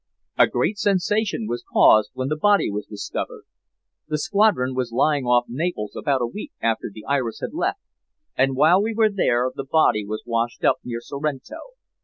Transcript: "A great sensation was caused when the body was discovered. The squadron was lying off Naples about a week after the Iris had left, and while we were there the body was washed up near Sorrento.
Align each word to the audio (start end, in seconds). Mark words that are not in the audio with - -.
"A 0.39 0.47
great 0.47 0.79
sensation 0.79 1.45
was 1.45 1.63
caused 1.71 2.09
when 2.15 2.27
the 2.27 2.35
body 2.35 2.71
was 2.71 2.87
discovered. 2.87 3.43
The 4.07 4.17
squadron 4.17 4.73
was 4.73 4.91
lying 4.91 5.25
off 5.27 5.45
Naples 5.47 5.95
about 5.95 6.23
a 6.23 6.25
week 6.25 6.51
after 6.59 6.89
the 6.91 7.05
Iris 7.05 7.39
had 7.41 7.53
left, 7.53 7.81
and 8.35 8.55
while 8.55 8.81
we 8.81 8.95
were 8.95 9.11
there 9.11 9.51
the 9.53 9.63
body 9.63 10.03
was 10.03 10.23
washed 10.25 10.63
up 10.65 10.77
near 10.83 11.01
Sorrento. 11.01 11.57